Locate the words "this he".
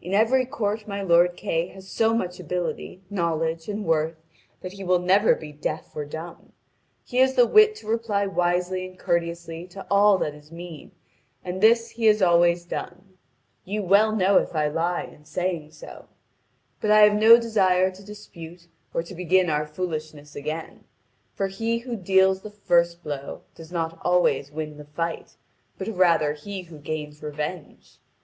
11.60-12.04